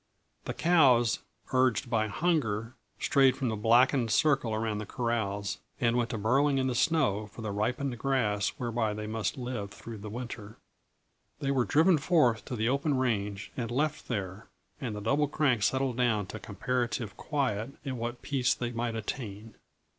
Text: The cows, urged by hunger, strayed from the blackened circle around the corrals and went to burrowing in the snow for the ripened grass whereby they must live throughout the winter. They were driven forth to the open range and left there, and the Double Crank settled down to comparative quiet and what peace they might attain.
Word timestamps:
The 0.45 0.55
cows, 0.55 1.19
urged 1.53 1.87
by 1.87 2.07
hunger, 2.07 2.73
strayed 2.99 3.37
from 3.37 3.49
the 3.49 3.55
blackened 3.55 4.09
circle 4.09 4.51
around 4.51 4.79
the 4.79 4.87
corrals 4.87 5.59
and 5.79 5.95
went 5.95 6.09
to 6.09 6.17
burrowing 6.17 6.57
in 6.57 6.65
the 6.65 6.73
snow 6.73 7.27
for 7.27 7.43
the 7.43 7.51
ripened 7.51 7.99
grass 7.99 8.49
whereby 8.57 8.95
they 8.95 9.05
must 9.05 9.37
live 9.37 9.69
throughout 9.69 10.01
the 10.01 10.09
winter. 10.09 10.57
They 11.37 11.51
were 11.51 11.65
driven 11.65 11.99
forth 11.99 12.45
to 12.45 12.55
the 12.55 12.67
open 12.67 12.97
range 12.97 13.51
and 13.55 13.69
left 13.69 14.07
there, 14.07 14.47
and 14.79 14.95
the 14.95 15.01
Double 15.01 15.27
Crank 15.27 15.61
settled 15.61 15.97
down 15.97 16.25
to 16.33 16.39
comparative 16.39 17.15
quiet 17.15 17.69
and 17.85 17.99
what 17.99 18.23
peace 18.23 18.55
they 18.55 18.71
might 18.71 18.95
attain. 18.95 19.53